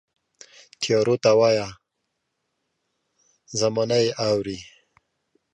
تیارو 0.81 1.15
ته 1.23 1.31
وایه، 1.39 1.69
زمانه 3.59 3.97
یې 4.03 4.09
اورې 4.27 4.57